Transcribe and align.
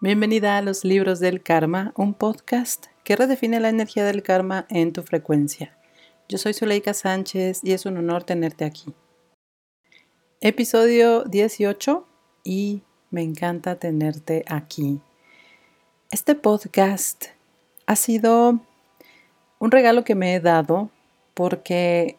Bienvenida 0.00 0.56
a 0.56 0.62
los 0.62 0.84
libros 0.84 1.18
del 1.18 1.42
karma, 1.42 1.92
un 1.96 2.14
podcast 2.14 2.86
que 3.02 3.16
redefine 3.16 3.58
la 3.58 3.68
energía 3.68 4.04
del 4.04 4.22
karma 4.22 4.64
en 4.70 4.92
tu 4.92 5.02
frecuencia. 5.02 5.76
Yo 6.28 6.38
soy 6.38 6.54
Zuleika 6.54 6.94
Sánchez 6.94 7.64
y 7.64 7.72
es 7.72 7.84
un 7.84 7.96
honor 7.96 8.22
tenerte 8.22 8.64
aquí. 8.64 8.94
Episodio 10.40 11.24
18 11.24 12.06
y 12.44 12.82
me 13.10 13.22
encanta 13.22 13.80
tenerte 13.80 14.44
aquí. 14.46 15.00
Este 16.12 16.36
podcast 16.36 17.24
ha 17.86 17.96
sido 17.96 18.60
un 19.58 19.70
regalo 19.72 20.04
que 20.04 20.14
me 20.14 20.36
he 20.36 20.38
dado 20.38 20.90
porque 21.34 22.18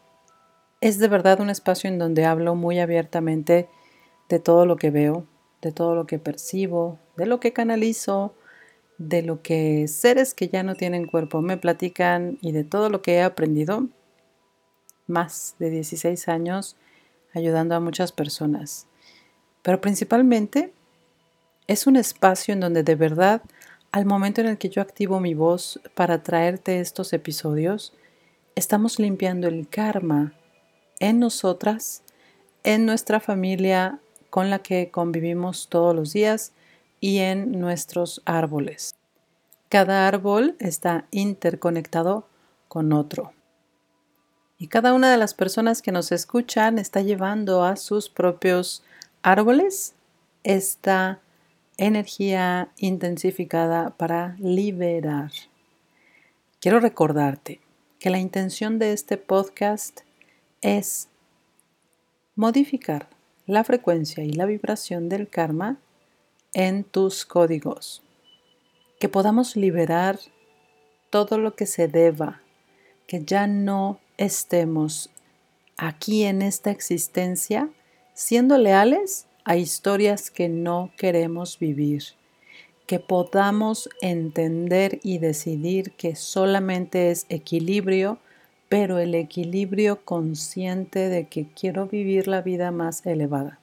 es 0.81 0.99
de 0.99 1.07
verdad 1.07 1.39
un 1.39 1.49
espacio 1.49 1.89
en 1.89 1.97
donde 1.97 2.25
hablo 2.25 2.55
muy 2.55 2.79
abiertamente 2.79 3.69
de 4.27 4.39
todo 4.39 4.65
lo 4.65 4.75
que 4.75 4.91
veo, 4.91 5.25
de 5.61 5.71
todo 5.71 5.95
lo 5.95 6.05
que 6.07 6.19
percibo, 6.19 6.99
de 7.19 7.25
lo 7.25 7.41
que 7.41 7.51
canalizo, 7.51 8.33
de 8.97 9.21
lo 9.21 9.41
que 9.41 9.87
seres 9.89 10.33
que 10.33 10.47
ya 10.47 10.63
no 10.63 10.75
tienen 10.75 11.05
cuerpo 11.05 11.41
me 11.41 11.57
platican 11.57 12.37
y 12.41 12.53
de 12.53 12.63
todo 12.63 12.89
lo 12.89 13.01
que 13.01 13.15
he 13.15 13.21
aprendido, 13.21 13.87
más 15.05 15.55
de 15.59 15.69
16 15.69 16.29
años 16.29 16.77
ayudando 17.33 17.75
a 17.75 17.81
muchas 17.81 18.13
personas. 18.13 18.87
Pero 19.61 19.81
principalmente 19.81 20.71
es 21.67 21.87
un 21.87 21.97
espacio 21.97 22.53
en 22.53 22.61
donde 22.61 22.83
de 22.83 22.95
verdad, 22.95 23.41
al 23.91 24.05
momento 24.05 24.39
en 24.39 24.47
el 24.47 24.57
que 24.57 24.69
yo 24.69 24.81
activo 24.81 25.19
mi 25.19 25.33
voz 25.33 25.81
para 25.95 26.23
traerte 26.23 26.79
estos 26.79 27.11
episodios, 27.11 27.93
estamos 28.55 28.97
limpiando 28.97 29.49
el 29.49 29.67
karma 29.67 30.33
en 30.99 31.19
nosotras, 31.19 32.01
en 32.63 32.85
nuestra 32.85 33.19
familia, 33.19 33.99
con 34.29 34.49
la 34.49 34.59
que 34.59 34.89
convivimos 34.89 35.67
todos 35.69 35.93
los 35.93 36.13
días 36.13 36.53
y 36.99 37.19
en 37.19 37.59
nuestros 37.59 38.21
árboles. 38.25 38.95
Cada 39.69 40.07
árbol 40.07 40.55
está 40.59 41.05
interconectado 41.11 42.27
con 42.67 42.93
otro. 42.93 43.33
Y 44.57 44.67
cada 44.67 44.93
una 44.93 45.11
de 45.11 45.17
las 45.17 45.33
personas 45.33 45.81
que 45.81 45.91
nos 45.91 46.11
escuchan 46.11 46.79
está 46.79 47.01
llevando 47.01 47.63
a 47.63 47.75
sus 47.75 48.09
propios 48.09 48.83
árboles 49.21 49.93
esta 50.43 51.19
energía 51.77 52.69
intensificada 52.77 53.91
para 53.91 54.35
liberar. 54.39 55.31
Quiero 56.59 56.79
recordarte 56.79 57.61
que 57.99 58.09
la 58.09 58.19
intención 58.19 58.79
de 58.79 58.91
este 58.91 59.17
podcast 59.17 60.01
es 60.61 61.07
modificar 62.35 63.07
la 63.45 63.63
frecuencia 63.63 64.23
y 64.23 64.33
la 64.33 64.45
vibración 64.45 65.09
del 65.09 65.29
karma 65.29 65.77
en 66.53 66.83
tus 66.83 67.25
códigos. 67.25 68.01
Que 68.99 69.09
podamos 69.09 69.55
liberar 69.55 70.19
todo 71.09 71.37
lo 71.37 71.55
que 71.55 71.65
se 71.65 71.87
deba, 71.87 72.41
que 73.07 73.23
ya 73.23 73.47
no 73.47 73.99
estemos 74.17 75.09
aquí 75.77 76.23
en 76.23 76.41
esta 76.41 76.71
existencia 76.71 77.69
siendo 78.13 78.57
leales 78.57 79.27
a 79.45 79.55
historias 79.55 80.29
que 80.29 80.49
no 80.49 80.91
queremos 80.97 81.57
vivir, 81.57 82.03
que 82.85 82.99
podamos 82.99 83.89
entender 84.01 84.99
y 85.03 85.19
decidir 85.19 85.91
que 85.91 86.15
solamente 86.15 87.11
es 87.11 87.25
equilibrio 87.29 88.19
pero 88.69 88.99
el 88.99 89.15
equilibrio 89.15 90.05
consciente 90.05 91.09
de 91.09 91.27
que 91.27 91.47
quiero 91.47 91.87
vivir 91.87 92.27
la 92.27 92.41
vida 92.41 92.69
más 92.71 93.05
elevada. 93.05 93.58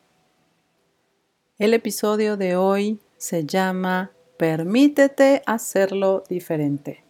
El 1.59 1.73
episodio 1.73 2.37
de 2.37 2.55
hoy 2.55 3.01
se 3.17 3.47
llama 3.47 4.13
Permítete 4.37 5.41
hacerlo 5.47 6.23
diferente. 6.29 7.03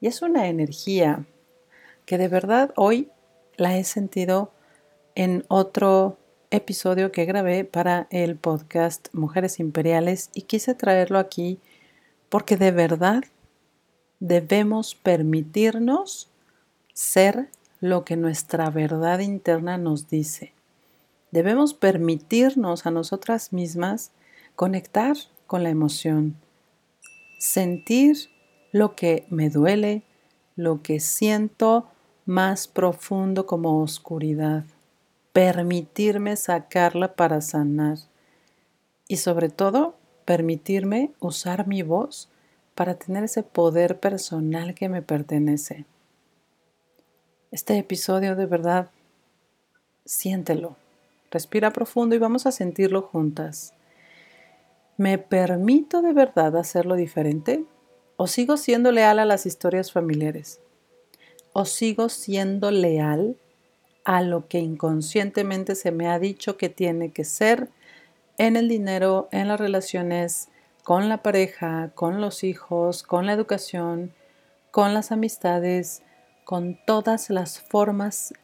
Y 0.00 0.08
es 0.08 0.20
una 0.20 0.48
energía 0.48 1.26
que 2.04 2.18
de 2.18 2.26
verdad 2.26 2.72
hoy 2.74 3.08
la 3.56 3.78
he 3.78 3.84
sentido 3.84 4.50
en 5.14 5.44
otro 5.46 6.18
episodio 6.50 7.12
que 7.12 7.24
grabé 7.24 7.64
para 7.64 8.08
el 8.10 8.34
podcast 8.34 9.06
Mujeres 9.12 9.60
Imperiales 9.60 10.30
y 10.34 10.42
quise 10.42 10.74
traerlo 10.74 11.20
aquí 11.20 11.60
porque 12.30 12.56
de 12.56 12.72
verdad 12.72 13.22
debemos 14.18 14.96
permitirnos 14.96 16.28
ser 16.94 17.48
lo 17.78 18.04
que 18.04 18.16
nuestra 18.16 18.70
verdad 18.70 19.20
interna 19.20 19.78
nos 19.78 20.08
dice. 20.08 20.52
Debemos 21.32 21.72
permitirnos 21.72 22.86
a 22.86 22.90
nosotras 22.90 23.52
mismas 23.52 24.12
conectar 24.54 25.16
con 25.46 25.62
la 25.62 25.70
emoción, 25.70 26.36
sentir 27.38 28.16
lo 28.70 28.94
que 28.94 29.26
me 29.30 29.48
duele, 29.48 30.02
lo 30.56 30.82
que 30.82 31.00
siento 31.00 31.88
más 32.26 32.68
profundo 32.68 33.46
como 33.46 33.82
oscuridad, 33.82 34.64
permitirme 35.32 36.36
sacarla 36.36 37.14
para 37.14 37.40
sanar 37.40 37.98
y 39.08 39.16
sobre 39.16 39.48
todo 39.48 39.96
permitirme 40.26 41.12
usar 41.18 41.66
mi 41.66 41.82
voz 41.82 42.28
para 42.74 42.94
tener 42.94 43.24
ese 43.24 43.42
poder 43.42 44.00
personal 44.00 44.74
que 44.74 44.90
me 44.90 45.00
pertenece. 45.00 45.86
Este 47.50 47.76
episodio 47.76 48.36
de 48.36 48.46
verdad, 48.46 48.90
siéntelo. 50.04 50.76
Respira 51.32 51.72
profundo 51.72 52.14
y 52.14 52.18
vamos 52.18 52.44
a 52.44 52.52
sentirlo 52.52 53.00
juntas. 53.00 53.72
¿Me 54.98 55.16
permito 55.16 56.02
de 56.02 56.12
verdad 56.12 56.54
hacerlo 56.58 56.94
diferente? 56.94 57.64
¿O 58.18 58.26
sigo 58.26 58.58
siendo 58.58 58.92
leal 58.92 59.18
a 59.18 59.24
las 59.24 59.46
historias 59.46 59.92
familiares? 59.92 60.60
¿O 61.54 61.64
sigo 61.64 62.10
siendo 62.10 62.70
leal 62.70 63.38
a 64.04 64.20
lo 64.20 64.46
que 64.46 64.58
inconscientemente 64.58 65.74
se 65.74 65.90
me 65.90 66.06
ha 66.06 66.18
dicho 66.18 66.58
que 66.58 66.68
tiene 66.68 67.12
que 67.12 67.24
ser 67.24 67.70
en 68.36 68.56
el 68.56 68.68
dinero, 68.68 69.30
en 69.32 69.48
las 69.48 69.58
relaciones, 69.58 70.50
con 70.84 71.08
la 71.08 71.22
pareja, 71.22 71.92
con 71.94 72.20
los 72.20 72.44
hijos, 72.44 73.02
con 73.02 73.24
la 73.24 73.32
educación, 73.32 74.12
con 74.70 74.92
las 74.92 75.12
amistades, 75.12 76.02
con 76.44 76.78
todas 76.84 77.30
las 77.30 77.58
formas 77.58 78.34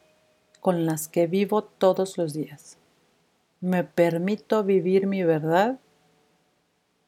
con 0.59 0.87
las 0.87 1.07
que 1.07 1.27
vivo 1.27 1.63
todos 1.63 2.17
los 2.17 2.33
días. 2.33 2.78
¿Me 3.61 3.83
permito 3.83 4.63
vivir 4.63 5.05
mi 5.05 5.23
verdad 5.23 5.79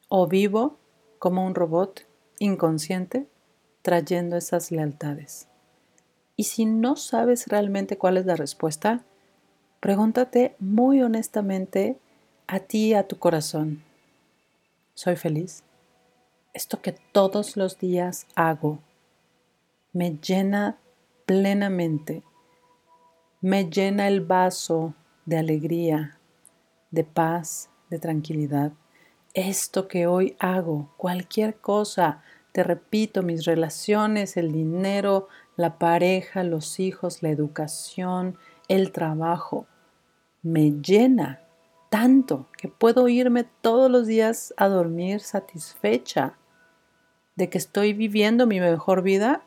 o 0.08 0.26
vivo 0.26 0.76
como 1.18 1.46
un 1.46 1.54
robot 1.54 2.06
inconsciente 2.38 3.26
trayendo 3.80 4.36
esas 4.36 4.70
lealtades? 4.70 5.48
Y 6.36 6.44
si 6.44 6.66
no 6.66 6.96
sabes 6.96 7.46
realmente 7.48 7.96
cuál 7.96 8.18
es 8.18 8.26
la 8.26 8.36
respuesta, 8.36 9.02
pregúntate 9.80 10.54
muy 10.58 11.00
honestamente 11.00 11.98
a 12.46 12.60
ti 12.60 12.92
a 12.92 13.08
tu 13.08 13.18
corazón. 13.18 13.82
¿Soy 14.92 15.16
feliz? 15.16 15.62
Esto 16.52 16.82
que 16.82 16.92
todos 16.92 17.56
los 17.56 17.78
días 17.78 18.26
hago 18.34 18.78
me 19.94 20.18
llena 20.18 20.78
plenamente, 21.24 22.22
me 23.40 23.70
llena 23.70 24.06
el 24.08 24.20
vaso 24.20 24.94
de 25.24 25.38
alegría, 25.38 26.18
de 26.92 27.02
paz, 27.02 27.70
de 27.90 27.98
tranquilidad. 27.98 28.72
Esto 29.34 29.88
que 29.88 30.06
hoy 30.06 30.36
hago, 30.38 30.94
cualquier 30.96 31.56
cosa, 31.56 32.22
te 32.52 32.62
repito, 32.62 33.22
mis 33.22 33.44
relaciones, 33.44 34.36
el 34.36 34.52
dinero, 34.52 35.28
la 35.56 35.78
pareja, 35.78 36.44
los 36.44 36.78
hijos, 36.78 37.22
la 37.22 37.30
educación, 37.30 38.38
el 38.68 38.92
trabajo, 38.92 39.66
me 40.42 40.70
llena 40.70 41.40
tanto 41.90 42.48
que 42.56 42.68
puedo 42.68 43.08
irme 43.08 43.44
todos 43.60 43.90
los 43.90 44.06
días 44.06 44.54
a 44.56 44.68
dormir 44.68 45.20
satisfecha 45.20 46.38
de 47.36 47.48
que 47.48 47.58
estoy 47.58 47.92
viviendo 47.92 48.46
mi 48.46 48.60
mejor 48.60 49.02
vida 49.02 49.42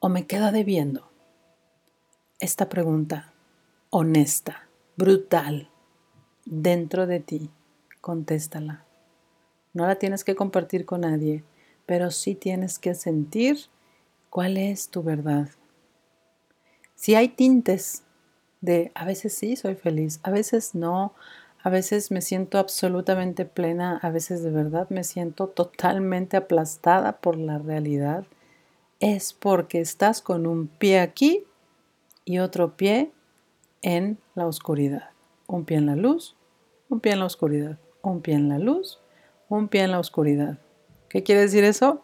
o 0.00 0.08
me 0.08 0.26
queda 0.26 0.52
debiendo? 0.52 1.10
Esta 2.38 2.68
pregunta 2.68 3.32
honesta, 3.90 4.68
brutal, 4.96 5.70
dentro 6.46 7.06
de 7.06 7.20
ti, 7.20 7.50
contéstala. 8.00 8.84
No 9.72 9.86
la 9.86 9.96
tienes 9.96 10.24
que 10.24 10.34
compartir 10.34 10.84
con 10.84 11.02
nadie, 11.02 11.44
pero 11.86 12.10
sí 12.10 12.34
tienes 12.34 12.78
que 12.78 12.94
sentir 12.94 13.58
cuál 14.30 14.56
es 14.56 14.88
tu 14.88 15.02
verdad. 15.02 15.48
Si 16.94 17.14
hay 17.14 17.28
tintes 17.28 18.02
de 18.60 18.92
a 18.94 19.04
veces 19.04 19.34
sí 19.34 19.56
soy 19.56 19.74
feliz, 19.74 20.20
a 20.22 20.30
veces 20.30 20.74
no, 20.74 21.12
a 21.62 21.70
veces 21.70 22.10
me 22.10 22.20
siento 22.20 22.58
absolutamente 22.58 23.44
plena, 23.44 23.98
a 24.02 24.10
veces 24.10 24.42
de 24.42 24.50
verdad 24.50 24.88
me 24.90 25.04
siento 25.04 25.48
totalmente 25.48 26.36
aplastada 26.36 27.20
por 27.20 27.36
la 27.36 27.58
realidad, 27.58 28.24
es 29.00 29.32
porque 29.32 29.80
estás 29.80 30.22
con 30.22 30.46
un 30.46 30.68
pie 30.68 31.00
aquí 31.00 31.44
y 32.24 32.38
otro 32.38 32.76
pie 32.76 33.10
en 33.82 34.18
la 34.34 34.46
oscuridad. 34.46 35.13
Un 35.46 35.64
pie 35.64 35.76
en 35.76 35.86
la 35.86 35.96
luz, 35.96 36.36
un 36.88 37.00
pie 37.00 37.12
en 37.12 37.20
la 37.20 37.26
oscuridad, 37.26 37.78
un 38.02 38.20
pie 38.20 38.34
en 38.34 38.48
la 38.48 38.58
luz, 38.58 39.00
un 39.48 39.68
pie 39.68 39.82
en 39.82 39.90
la 39.90 39.98
oscuridad. 39.98 40.58
¿Qué 41.08 41.22
quiere 41.22 41.42
decir 41.42 41.64
eso? 41.64 42.02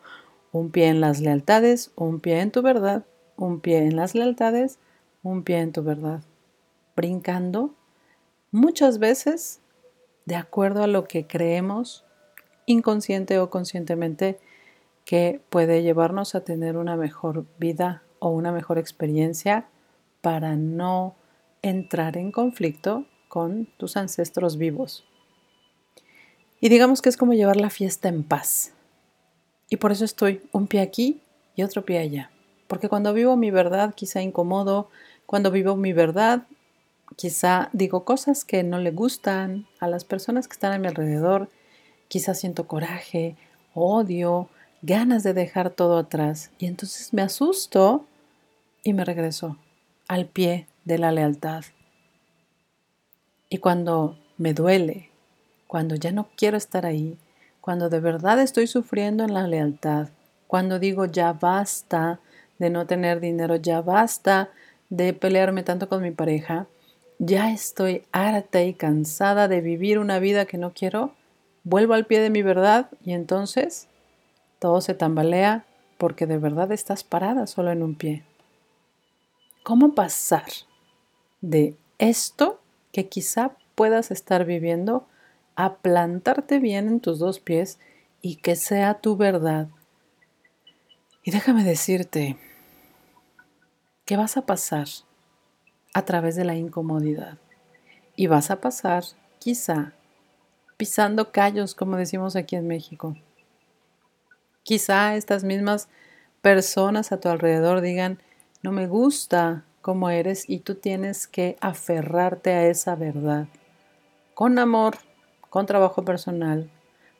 Un 0.52 0.70
pie 0.70 0.88
en 0.88 1.00
las 1.00 1.20
lealtades, 1.20 1.92
un 1.96 2.20
pie 2.20 2.40
en 2.40 2.50
tu 2.50 2.62
verdad, 2.62 3.04
un 3.36 3.60
pie 3.60 3.78
en 3.78 3.96
las 3.96 4.14
lealtades, 4.14 4.78
un 5.22 5.42
pie 5.42 5.58
en 5.58 5.72
tu 5.72 5.82
verdad. 5.82 6.22
Brincando 6.96 7.74
muchas 8.50 8.98
veces 8.98 9.60
de 10.26 10.36
acuerdo 10.36 10.82
a 10.82 10.86
lo 10.86 11.04
que 11.04 11.26
creemos 11.26 12.04
inconsciente 12.66 13.38
o 13.38 13.50
conscientemente 13.50 14.38
que 15.04 15.40
puede 15.50 15.82
llevarnos 15.82 16.34
a 16.34 16.44
tener 16.44 16.76
una 16.76 16.96
mejor 16.96 17.46
vida 17.58 18.02
o 18.18 18.30
una 18.30 18.52
mejor 18.52 18.78
experiencia 18.78 19.66
para 20.20 20.56
no 20.56 21.16
entrar 21.62 22.16
en 22.16 22.30
conflicto 22.30 23.06
con 23.30 23.66
tus 23.76 23.96
ancestros 23.96 24.58
vivos. 24.58 25.04
Y 26.60 26.68
digamos 26.68 27.00
que 27.00 27.08
es 27.08 27.16
como 27.16 27.32
llevar 27.32 27.56
la 27.56 27.70
fiesta 27.70 28.08
en 28.08 28.24
paz. 28.24 28.72
Y 29.70 29.76
por 29.76 29.92
eso 29.92 30.04
estoy 30.04 30.42
un 30.50 30.66
pie 30.66 30.80
aquí 30.80 31.22
y 31.54 31.62
otro 31.62 31.84
pie 31.84 32.00
allá. 32.00 32.30
Porque 32.66 32.88
cuando 32.88 33.14
vivo 33.14 33.36
mi 33.36 33.52
verdad 33.52 33.94
quizá 33.94 34.20
incomodo, 34.20 34.90
cuando 35.26 35.52
vivo 35.52 35.76
mi 35.76 35.92
verdad 35.92 36.42
quizá 37.16 37.70
digo 37.72 38.04
cosas 38.04 38.44
que 38.44 38.64
no 38.64 38.78
le 38.78 38.90
gustan 38.90 39.66
a 39.78 39.86
las 39.86 40.04
personas 40.04 40.48
que 40.48 40.54
están 40.54 40.72
a 40.72 40.78
mi 40.78 40.88
alrededor, 40.88 41.48
quizá 42.08 42.34
siento 42.34 42.66
coraje, 42.66 43.36
odio, 43.74 44.48
ganas 44.82 45.22
de 45.22 45.34
dejar 45.34 45.70
todo 45.70 45.98
atrás 45.98 46.50
y 46.58 46.66
entonces 46.66 47.14
me 47.14 47.22
asusto 47.22 48.06
y 48.82 48.92
me 48.92 49.04
regreso 49.04 49.56
al 50.08 50.26
pie 50.26 50.66
de 50.84 50.98
la 50.98 51.12
lealtad. 51.12 51.62
Y 53.52 53.58
cuando 53.58 54.16
me 54.38 54.54
duele, 54.54 55.10
cuando 55.66 55.96
ya 55.96 56.12
no 56.12 56.28
quiero 56.36 56.56
estar 56.56 56.86
ahí, 56.86 57.18
cuando 57.60 57.90
de 57.90 57.98
verdad 57.98 58.40
estoy 58.40 58.68
sufriendo 58.68 59.24
en 59.24 59.34
la 59.34 59.48
lealtad, 59.48 60.08
cuando 60.46 60.78
digo 60.78 61.04
ya 61.06 61.32
basta 61.32 62.20
de 62.60 62.70
no 62.70 62.86
tener 62.86 63.18
dinero, 63.18 63.56
ya 63.56 63.80
basta 63.80 64.50
de 64.88 65.12
pelearme 65.14 65.64
tanto 65.64 65.88
con 65.88 66.00
mi 66.00 66.12
pareja, 66.12 66.68
ya 67.18 67.50
estoy 67.50 68.04
harta 68.12 68.62
y 68.62 68.72
cansada 68.72 69.48
de 69.48 69.60
vivir 69.60 69.98
una 69.98 70.20
vida 70.20 70.46
que 70.46 70.56
no 70.56 70.72
quiero, 70.72 71.12
vuelvo 71.64 71.94
al 71.94 72.06
pie 72.06 72.20
de 72.20 72.30
mi 72.30 72.42
verdad 72.42 72.88
y 73.04 73.14
entonces 73.14 73.88
todo 74.60 74.80
se 74.80 74.94
tambalea 74.94 75.64
porque 75.98 76.26
de 76.26 76.38
verdad 76.38 76.70
estás 76.70 77.02
parada 77.02 77.48
solo 77.48 77.72
en 77.72 77.82
un 77.82 77.96
pie. 77.96 78.22
¿Cómo 79.64 79.94
pasar 79.94 80.46
de 81.40 81.74
esto 81.98 82.59
que 82.92 83.08
quizá 83.08 83.56
puedas 83.74 84.10
estar 84.10 84.44
viviendo 84.44 85.06
a 85.56 85.76
plantarte 85.76 86.58
bien 86.58 86.88
en 86.88 87.00
tus 87.00 87.18
dos 87.18 87.40
pies 87.40 87.78
y 88.22 88.36
que 88.36 88.56
sea 88.56 89.00
tu 89.00 89.16
verdad? 89.16 89.68
Y 91.22 91.30
déjame 91.30 91.64
decirte 91.64 92.36
que 94.04 94.16
vas 94.16 94.36
a 94.36 94.46
pasar 94.46 94.88
a 95.94 96.04
través 96.04 96.36
de 96.36 96.44
la 96.44 96.56
incomodidad 96.56 97.38
y 98.16 98.26
vas 98.26 98.50
a 98.50 98.60
pasar 98.60 99.04
quizá 99.38 99.92
pisando 100.76 101.30
callos, 101.30 101.74
como 101.74 101.96
decimos 101.96 102.36
aquí 102.36 102.56
en 102.56 102.66
México. 102.66 103.16
Quizá 104.62 105.14
estas 105.16 105.44
mismas 105.44 105.88
personas 106.40 107.12
a 107.12 107.20
tu 107.20 107.28
alrededor 107.28 107.80
digan, 107.80 108.18
no 108.62 108.72
me 108.72 108.86
gusta 108.86 109.64
cómo 109.80 110.10
eres 110.10 110.48
y 110.48 110.60
tú 110.60 110.74
tienes 110.74 111.26
que 111.26 111.56
aferrarte 111.60 112.52
a 112.52 112.66
esa 112.66 112.96
verdad. 112.96 113.48
Con 114.34 114.58
amor, 114.58 114.96
con 115.48 115.66
trabajo 115.66 116.04
personal, 116.04 116.70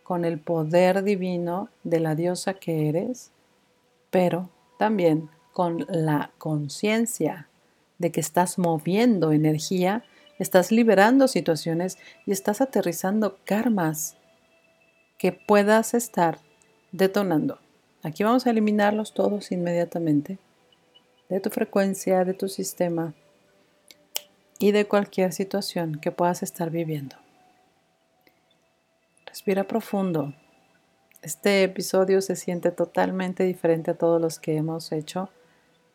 con 0.02 0.24
el 0.24 0.38
poder 0.38 1.02
divino 1.02 1.68
de 1.84 2.00
la 2.00 2.14
diosa 2.14 2.54
que 2.54 2.88
eres, 2.88 3.30
pero 4.10 4.50
también 4.78 5.30
con 5.52 5.86
la 5.88 6.30
conciencia 6.38 7.48
de 7.98 8.10
que 8.10 8.20
estás 8.20 8.58
moviendo 8.58 9.32
energía, 9.32 10.04
estás 10.38 10.72
liberando 10.72 11.28
situaciones 11.28 11.98
y 12.26 12.32
estás 12.32 12.60
aterrizando 12.60 13.38
karmas 13.44 14.16
que 15.18 15.32
puedas 15.32 15.92
estar 15.92 16.38
detonando. 16.92 17.58
Aquí 18.02 18.24
vamos 18.24 18.46
a 18.46 18.50
eliminarlos 18.50 19.12
todos 19.12 19.52
inmediatamente 19.52 20.38
de 21.30 21.40
tu 21.40 21.48
frecuencia, 21.48 22.24
de 22.24 22.34
tu 22.34 22.48
sistema 22.48 23.14
y 24.58 24.72
de 24.72 24.86
cualquier 24.86 25.32
situación 25.32 25.98
que 26.00 26.10
puedas 26.10 26.42
estar 26.42 26.70
viviendo. 26.70 27.16
Respira 29.24 29.64
profundo. 29.64 30.34
Este 31.22 31.62
episodio 31.62 32.20
se 32.20 32.34
siente 32.34 32.72
totalmente 32.72 33.44
diferente 33.44 33.92
a 33.92 33.96
todos 33.96 34.20
los 34.20 34.38
que 34.38 34.56
hemos 34.56 34.90
hecho, 34.90 35.30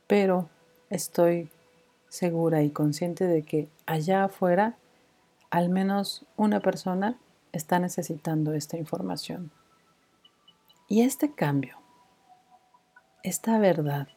pero 0.07 0.49
estoy 0.89 1.49
segura 2.07 2.63
y 2.63 2.69
consciente 2.69 3.27
de 3.27 3.43
que 3.43 3.67
allá 3.85 4.23
afuera 4.23 4.77
al 5.49 5.69
menos 5.69 6.25
una 6.37 6.61
persona 6.61 7.19
está 7.51 7.79
necesitando 7.79 8.53
esta 8.53 8.77
información. 8.77 9.51
Y 10.87 11.01
este 11.01 11.33
cambio, 11.33 11.77
esta 13.23 13.57
verdad, 13.57 14.07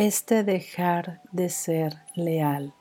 este 0.00 0.44
dejar 0.44 1.20
de 1.30 1.50
ser 1.50 1.98
leal, 2.14 2.72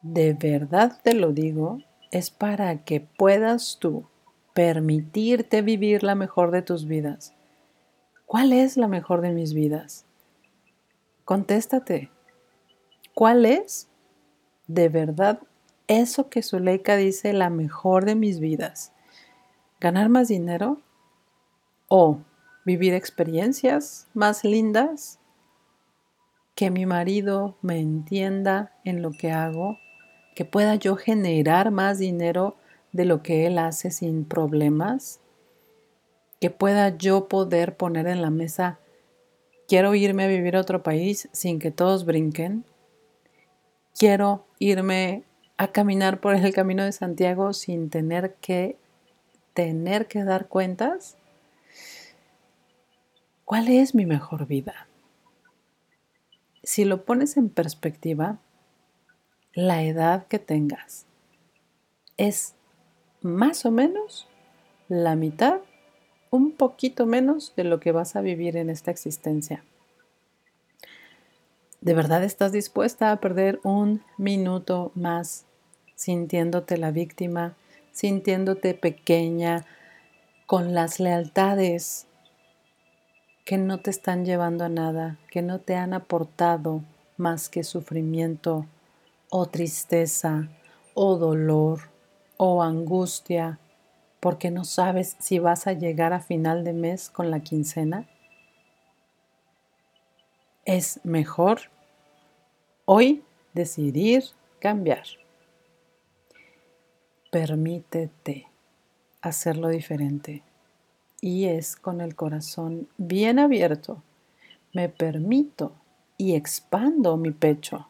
de 0.00 0.32
verdad 0.32 0.98
te 1.02 1.12
lo 1.12 1.32
digo, 1.32 1.80
es 2.10 2.30
para 2.30 2.84
que 2.84 3.02
puedas 3.02 3.76
tú 3.78 4.06
permitirte 4.54 5.60
vivir 5.60 6.02
la 6.02 6.14
mejor 6.14 6.52
de 6.52 6.62
tus 6.62 6.86
vidas. 6.86 7.34
¿Cuál 8.24 8.54
es 8.54 8.78
la 8.78 8.88
mejor 8.88 9.20
de 9.20 9.32
mis 9.32 9.52
vidas? 9.52 10.06
Contéstate. 11.26 12.10
¿Cuál 13.12 13.44
es 13.44 13.90
de 14.68 14.88
verdad 14.88 15.40
eso 15.86 16.30
que 16.30 16.42
Zuleika 16.42 16.96
dice 16.96 17.34
la 17.34 17.50
mejor 17.50 18.06
de 18.06 18.14
mis 18.14 18.40
vidas? 18.40 18.94
¿Ganar 19.80 20.08
más 20.08 20.28
dinero? 20.28 20.80
¿O 21.88 22.20
vivir 22.64 22.94
experiencias 22.94 24.08
más 24.14 24.44
lindas? 24.44 25.19
¿Que 26.60 26.70
mi 26.70 26.84
marido 26.84 27.56
me 27.62 27.80
entienda 27.80 28.74
en 28.84 29.00
lo 29.00 29.12
que 29.12 29.30
hago? 29.30 29.78
¿Que 30.34 30.44
pueda 30.44 30.74
yo 30.74 30.94
generar 30.94 31.70
más 31.70 31.98
dinero 31.98 32.54
de 32.92 33.06
lo 33.06 33.22
que 33.22 33.46
él 33.46 33.56
hace 33.56 33.90
sin 33.90 34.26
problemas? 34.26 35.20
¿Que 36.38 36.50
pueda 36.50 36.98
yo 36.98 37.28
poder 37.28 37.78
poner 37.78 38.06
en 38.08 38.20
la 38.20 38.28
mesa, 38.28 38.78
quiero 39.68 39.94
irme 39.94 40.24
a 40.24 40.28
vivir 40.28 40.54
a 40.54 40.60
otro 40.60 40.82
país 40.82 41.30
sin 41.32 41.60
que 41.60 41.70
todos 41.70 42.04
brinquen? 42.04 42.66
quiero 43.98 44.44
irme 44.58 45.24
a 45.56 45.68
caminar 45.68 46.20
por 46.20 46.34
el 46.34 46.52
camino 46.52 46.84
de 46.84 46.92
Santiago 46.92 47.54
sin 47.54 47.88
tener 47.88 48.34
que 48.34 48.76
tener 49.54 50.08
que 50.08 50.24
dar 50.24 50.46
cuentas? 50.46 51.16
¿Cuál 53.46 53.68
es 53.68 53.94
mi 53.94 54.04
mejor 54.04 54.46
vida? 54.46 54.86
Si 56.70 56.84
lo 56.84 57.04
pones 57.04 57.36
en 57.36 57.48
perspectiva, 57.48 58.38
la 59.54 59.82
edad 59.82 60.28
que 60.28 60.38
tengas 60.38 61.04
es 62.16 62.54
más 63.22 63.66
o 63.66 63.72
menos 63.72 64.28
la 64.86 65.16
mitad, 65.16 65.62
un 66.30 66.52
poquito 66.52 67.06
menos 67.06 67.54
de 67.56 67.64
lo 67.64 67.80
que 67.80 67.90
vas 67.90 68.14
a 68.14 68.20
vivir 68.20 68.56
en 68.56 68.70
esta 68.70 68.92
existencia. 68.92 69.64
¿De 71.80 71.92
verdad 71.92 72.22
estás 72.22 72.52
dispuesta 72.52 73.10
a 73.10 73.18
perder 73.18 73.58
un 73.64 74.04
minuto 74.16 74.92
más 74.94 75.46
sintiéndote 75.96 76.78
la 76.78 76.92
víctima, 76.92 77.56
sintiéndote 77.90 78.74
pequeña, 78.74 79.66
con 80.46 80.72
las 80.72 81.00
lealtades 81.00 82.06
que 83.44 83.58
no 83.58 83.78
te 83.78 83.90
están 83.90 84.24
llevando 84.24 84.64
a 84.64 84.68
nada, 84.68 85.18
que 85.30 85.42
no 85.42 85.60
te 85.60 85.76
han 85.76 85.94
aportado 85.94 86.82
más 87.16 87.48
que 87.48 87.64
sufrimiento 87.64 88.66
o 89.30 89.46
tristeza 89.46 90.48
o 90.94 91.16
dolor 91.16 91.90
o 92.36 92.62
angustia 92.62 93.58
porque 94.20 94.50
no 94.50 94.64
sabes 94.64 95.16
si 95.18 95.38
vas 95.38 95.66
a 95.66 95.72
llegar 95.72 96.12
a 96.12 96.20
final 96.20 96.64
de 96.64 96.72
mes 96.72 97.10
con 97.10 97.30
la 97.30 97.40
quincena? 97.40 98.06
es 100.64 101.00
mejor 101.04 101.62
hoy 102.84 103.24
decidir 103.54 104.22
cambiar. 104.60 105.04
Permítete 107.32 108.46
hacerlo 109.20 109.68
diferente 109.68 110.44
y 111.20 111.46
es 111.46 111.76
con 111.76 112.00
el 112.00 112.14
corazón 112.14 112.88
bien 112.96 113.38
abierto. 113.38 114.02
Me 114.72 114.88
permito 114.88 115.72
y 116.16 116.34
expando 116.34 117.16
mi 117.16 117.30
pecho. 117.30 117.88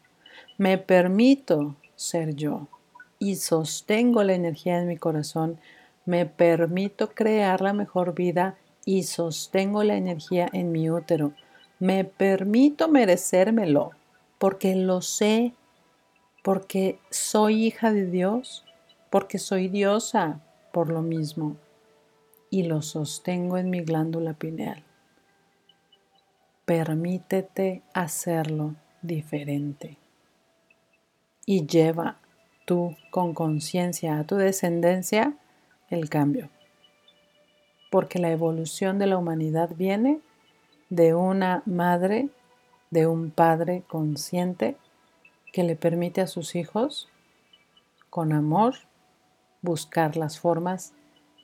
Me 0.58 0.78
permito 0.78 1.76
ser 1.94 2.34
yo 2.34 2.68
y 3.18 3.36
sostengo 3.36 4.22
la 4.22 4.34
energía 4.34 4.78
en 4.78 4.88
mi 4.88 4.96
corazón. 4.96 5.58
Me 6.04 6.26
permito 6.26 7.10
crear 7.10 7.60
la 7.60 7.72
mejor 7.72 8.14
vida 8.14 8.56
y 8.84 9.04
sostengo 9.04 9.84
la 9.84 9.96
energía 9.96 10.48
en 10.52 10.72
mi 10.72 10.90
útero. 10.90 11.32
Me 11.78 12.04
permito 12.04 12.88
merecérmelo 12.88 13.90
porque 14.38 14.74
lo 14.74 15.02
sé, 15.02 15.54
porque 16.42 16.98
soy 17.10 17.66
hija 17.66 17.92
de 17.92 18.06
Dios, 18.06 18.64
porque 19.10 19.38
soy 19.38 19.68
diosa 19.68 20.40
por 20.72 20.88
lo 20.88 21.02
mismo 21.02 21.56
y 22.50 22.64
lo 22.64 22.82
sostengo 22.82 23.56
en 23.56 23.70
mi 23.70 23.80
glándula 23.80 24.34
pineal. 24.34 24.82
Permítete 26.64 27.82
hacerlo 27.94 28.74
diferente 29.02 29.96
y 31.46 31.66
lleva 31.66 32.18
tú 32.64 32.96
con 33.10 33.34
conciencia 33.34 34.18
a 34.18 34.24
tu 34.24 34.36
descendencia 34.36 35.34
el 35.88 36.08
cambio. 36.08 36.50
Porque 37.90 38.18
la 38.18 38.30
evolución 38.30 38.98
de 38.98 39.06
la 39.06 39.18
humanidad 39.18 39.70
viene 39.74 40.20
de 40.90 41.14
una 41.14 41.62
madre, 41.66 42.28
de 42.90 43.06
un 43.06 43.30
padre 43.30 43.82
consciente 43.88 44.76
que 45.52 45.64
le 45.64 45.74
permite 45.74 46.20
a 46.20 46.28
sus 46.28 46.54
hijos, 46.54 47.08
con 48.10 48.32
amor, 48.32 48.74
buscar 49.62 50.16
las 50.16 50.38
formas 50.38 50.94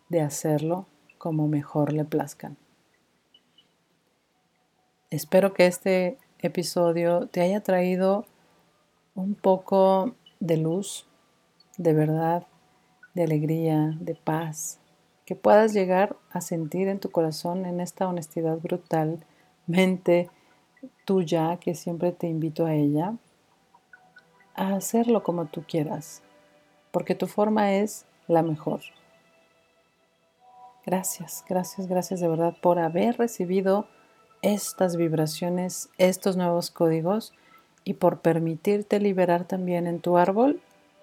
de 0.08 0.20
hacerlo 0.20 0.86
como 1.18 1.48
mejor 1.48 1.92
le 1.92 2.04
plazcan. 2.04 2.56
Espero 5.10 5.54
que 5.54 5.66
este 5.66 6.18
episodio 6.40 7.28
te 7.28 7.40
haya 7.40 7.62
traído 7.62 8.26
un 9.14 9.34
poco 9.34 10.14
de 10.40 10.56
luz, 10.56 11.06
de 11.78 11.92
verdad, 11.92 12.46
de 13.14 13.24
alegría, 13.24 13.96
de 14.00 14.14
paz, 14.14 14.78
que 15.24 15.34
puedas 15.34 15.72
llegar 15.72 16.16
a 16.30 16.40
sentir 16.40 16.88
en 16.88 17.00
tu 17.00 17.10
corazón 17.10 17.66
en 17.66 17.80
esta 17.80 18.06
honestidad 18.06 18.58
brutalmente 18.58 20.28
tuya, 21.04 21.56
que 21.58 21.74
siempre 21.74 22.12
te 22.12 22.28
invito 22.28 22.66
a 22.66 22.74
ella, 22.74 23.14
a 24.54 24.74
hacerlo 24.74 25.22
como 25.22 25.46
tú 25.46 25.64
quieras, 25.66 26.22
porque 26.90 27.14
tu 27.14 27.26
forma 27.26 27.72
es 27.74 28.06
la 28.28 28.42
mejor. 28.42 28.80
Gracias, 30.86 31.44
gracias, 31.48 31.88
gracias 31.88 32.20
de 32.20 32.28
verdad 32.28 32.54
por 32.62 32.78
haber 32.78 33.18
recibido 33.18 33.88
estas 34.40 34.94
vibraciones, 34.94 35.88
estos 35.98 36.36
nuevos 36.36 36.70
códigos 36.70 37.32
y 37.82 37.94
por 37.94 38.20
permitirte 38.20 39.00
liberar 39.00 39.46
también 39.46 39.88
en 39.88 39.98
tu 40.00 40.16
árbol 40.16 40.60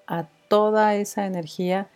a 0.08 0.28
toda 0.48 0.96
esa 0.96 1.26
energía 1.26 1.90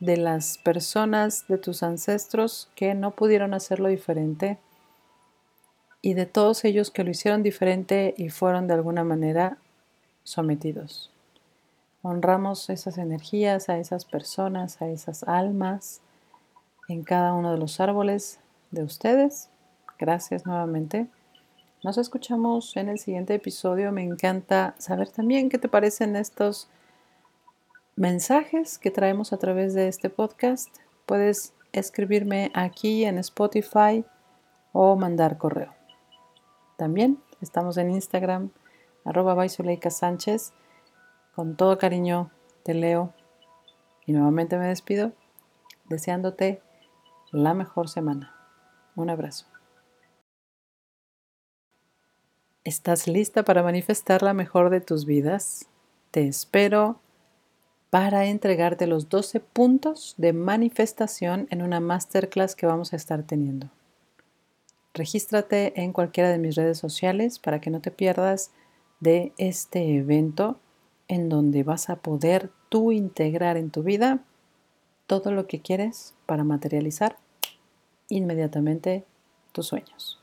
de 0.00 0.18
las 0.18 0.58
personas 0.58 1.48
de 1.48 1.56
tus 1.56 1.82
ancestros 1.82 2.68
que 2.74 2.94
no 2.94 3.12
pudieron 3.12 3.54
hacerlo 3.54 3.88
diferente 3.88 4.58
y 6.02 6.12
de 6.12 6.26
todos 6.26 6.62
ellos 6.66 6.90
que 6.90 7.04
lo 7.04 7.10
hicieron 7.10 7.42
diferente 7.42 8.14
y 8.18 8.28
fueron 8.28 8.66
de 8.66 8.74
alguna 8.74 9.02
manera 9.02 9.56
sometidos. 10.24 11.10
Honramos 12.02 12.68
esas 12.68 12.98
energías, 12.98 13.70
a 13.70 13.78
esas 13.78 14.04
personas, 14.04 14.82
a 14.82 14.88
esas 14.88 15.22
almas 15.22 16.02
en 16.90 17.04
cada 17.04 17.34
uno 17.34 17.52
de 17.52 17.58
los 17.58 17.78
árboles 17.78 18.40
de 18.72 18.82
ustedes. 18.82 19.48
Gracias 19.98 20.44
nuevamente. 20.44 21.06
Nos 21.84 21.98
escuchamos 21.98 22.76
en 22.76 22.88
el 22.88 22.98
siguiente 22.98 23.34
episodio. 23.34 23.92
Me 23.92 24.02
encanta 24.02 24.74
saber 24.78 25.08
también 25.08 25.48
qué 25.48 25.58
te 25.58 25.68
parecen 25.68 26.16
estos 26.16 26.68
mensajes 27.94 28.78
que 28.78 28.90
traemos 28.90 29.32
a 29.32 29.38
través 29.38 29.72
de 29.72 29.86
este 29.86 30.10
podcast. 30.10 30.68
Puedes 31.06 31.54
escribirme 31.72 32.50
aquí 32.54 33.04
en 33.04 33.18
Spotify 33.18 34.04
o 34.72 34.96
mandar 34.96 35.38
correo. 35.38 35.72
También 36.76 37.20
estamos 37.40 37.76
en 37.76 37.90
Instagram, 37.90 38.50
arroba 39.04 39.48
Sánchez. 39.48 40.52
Con 41.36 41.54
todo 41.54 41.78
cariño 41.78 42.32
te 42.64 42.74
leo 42.74 43.14
y 44.06 44.12
nuevamente 44.12 44.58
me 44.58 44.66
despido 44.66 45.12
deseándote 45.88 46.62
la 47.32 47.54
mejor 47.54 47.88
semana. 47.88 48.34
Un 48.96 49.10
abrazo. 49.10 49.46
¿Estás 52.64 53.08
lista 53.08 53.44
para 53.44 53.62
manifestar 53.62 54.22
la 54.22 54.34
mejor 54.34 54.70
de 54.70 54.80
tus 54.80 55.06
vidas? 55.06 55.66
Te 56.10 56.26
espero 56.26 57.00
para 57.88 58.26
entregarte 58.26 58.86
los 58.86 59.08
12 59.08 59.40
puntos 59.40 60.14
de 60.18 60.32
manifestación 60.32 61.46
en 61.50 61.62
una 61.62 61.80
masterclass 61.80 62.54
que 62.54 62.66
vamos 62.66 62.92
a 62.92 62.96
estar 62.96 63.22
teniendo. 63.22 63.70
Regístrate 64.92 65.80
en 65.80 65.92
cualquiera 65.92 66.30
de 66.30 66.38
mis 66.38 66.56
redes 66.56 66.78
sociales 66.78 67.38
para 67.38 67.60
que 67.60 67.70
no 67.70 67.80
te 67.80 67.90
pierdas 67.90 68.50
de 69.00 69.32
este 69.38 69.96
evento 69.96 70.60
en 71.08 71.28
donde 71.28 71.62
vas 71.62 71.90
a 71.90 71.96
poder 71.96 72.50
tú 72.68 72.92
integrar 72.92 73.56
en 73.56 73.70
tu 73.70 73.82
vida 73.82 74.24
todo 75.10 75.32
lo 75.32 75.48
que 75.48 75.60
quieres 75.60 76.14
para 76.24 76.44
materializar 76.44 77.16
inmediatamente 78.08 79.04
tus 79.50 79.66
sueños. 79.66 80.19